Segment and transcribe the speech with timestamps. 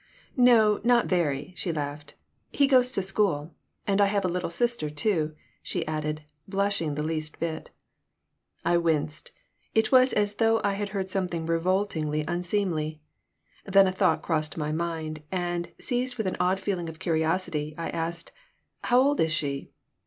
[0.35, 2.15] "No, not very," she laughed.
[2.51, 3.53] "He goes to school.
[3.87, 7.69] I have a little sister, too," she added, blushing the least bit.
[8.65, 9.31] I winced.
[9.75, 12.99] It was as though I had heard something revoltingly unseemly.
[13.63, 17.89] Then a thought crossed my mind, and, seized with an odd feeling of curiosity, I
[17.89, 18.31] asked:
[18.85, 19.69] "How old is she?"